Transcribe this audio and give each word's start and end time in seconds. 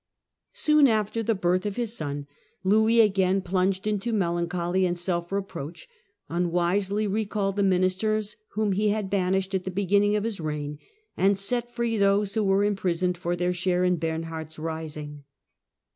Soon 0.53 0.87
after 0.87 1.21
the 1.21 1.35
birth 1.35 1.63
of 1.63 1.75
his 1.75 1.95
son, 1.95 2.25
Louis, 2.63 3.01
again 3.01 3.39
plunged 3.39 3.85
into 3.85 4.11
melancholy 4.11 4.83
and 4.87 4.97
self 4.97 5.31
reproach, 5.31 5.87
unwisely 6.27 7.05
recalled 7.05 7.55
the 7.55 7.61
ministers 7.61 8.35
whom 8.53 8.71
he 8.71 8.89
had 8.89 9.11
banished 9.11 9.53
at 9.53 9.63
the 9.63 9.69
beginning 9.69 10.15
of 10.15 10.23
his 10.23 10.39
reign, 10.39 10.79
and 11.15 11.37
set 11.37 11.71
free 11.71 11.97
those 11.99 12.33
who 12.33 12.43
were 12.43 12.63
imprisoned 12.63 13.15
for 13.15 13.35
their 13.35 13.53
share 13.53 13.83
in 13.83 13.97
Bernhard's 13.97 14.57
rising. 14.57 15.23